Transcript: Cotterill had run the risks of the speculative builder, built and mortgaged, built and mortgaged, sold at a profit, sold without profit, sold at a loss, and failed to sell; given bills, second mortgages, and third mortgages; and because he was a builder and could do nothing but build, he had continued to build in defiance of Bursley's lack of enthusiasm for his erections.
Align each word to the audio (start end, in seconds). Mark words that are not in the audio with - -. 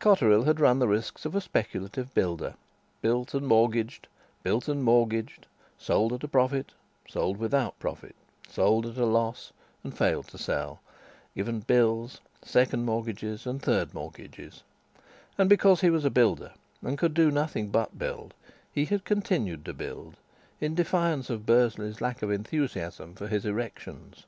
Cotterill 0.00 0.42
had 0.42 0.58
run 0.58 0.80
the 0.80 0.88
risks 0.88 1.24
of 1.24 1.30
the 1.30 1.40
speculative 1.40 2.12
builder, 2.12 2.56
built 3.02 3.34
and 3.34 3.46
mortgaged, 3.46 4.08
built 4.42 4.66
and 4.66 4.82
mortgaged, 4.82 5.46
sold 5.78 6.12
at 6.12 6.24
a 6.24 6.26
profit, 6.26 6.72
sold 7.08 7.36
without 7.36 7.78
profit, 7.78 8.16
sold 8.48 8.84
at 8.86 8.96
a 8.96 9.06
loss, 9.06 9.52
and 9.84 9.96
failed 9.96 10.26
to 10.26 10.38
sell; 10.38 10.80
given 11.36 11.60
bills, 11.60 12.20
second 12.42 12.84
mortgages, 12.84 13.46
and 13.46 13.62
third 13.62 13.94
mortgages; 13.94 14.64
and 15.38 15.48
because 15.48 15.82
he 15.82 15.88
was 15.88 16.04
a 16.04 16.10
builder 16.10 16.50
and 16.82 16.98
could 16.98 17.14
do 17.14 17.30
nothing 17.30 17.68
but 17.68 17.96
build, 17.96 18.34
he 18.72 18.86
had 18.86 19.04
continued 19.04 19.64
to 19.64 19.72
build 19.72 20.16
in 20.60 20.74
defiance 20.74 21.30
of 21.30 21.46
Bursley's 21.46 22.00
lack 22.00 22.22
of 22.22 22.32
enthusiasm 22.32 23.14
for 23.14 23.28
his 23.28 23.46
erections. 23.46 24.26